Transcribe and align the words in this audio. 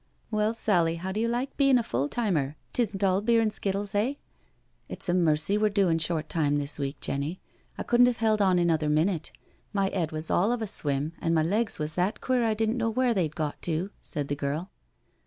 *' 0.19 0.21
Well, 0.31 0.55
Sally, 0.55 0.95
how 0.95 1.11
do 1.11 1.19
you 1.19 1.27
like 1.27 1.55
bein' 1.57 1.77
a 1.77 1.83
full 1.83 2.09
timer? 2.09 2.55
Tisn*t 2.73 3.05
all 3.05 3.21
beer 3.21 3.39
and 3.39 3.53
skittles, 3.53 3.93
eh?" 3.93 4.15
It*s 4.89 5.09
a 5.09 5.13
mercy 5.13 5.59
we're 5.59 5.69
doin' 5.69 5.99
short 5.99 6.27
time 6.27 6.57
this 6.57 6.79
week, 6.79 6.99
Jenny. 6.99 7.39
I 7.77 7.83
couldn't 7.83 8.07
have 8.07 8.17
held 8.17 8.41
on 8.41 8.57
another 8.57 8.89
minute. 8.89 9.31
My 9.73 9.91
'ead 9.91 10.11
was 10.11 10.31
all 10.31 10.51
of 10.51 10.63
a 10.63 10.65
swim, 10.65 11.13
and 11.19 11.35
my 11.35 11.43
legs 11.43 11.77
was 11.77 11.93
that 11.93 12.19
queer 12.19 12.43
I 12.43 12.55
didn't 12.55 12.77
know 12.77 12.89
where 12.89 13.13
they'd 13.13 13.35
got 13.35 13.61
to," 13.61 13.91
said 14.01 14.27
the 14.27 14.35
girl. 14.35 14.71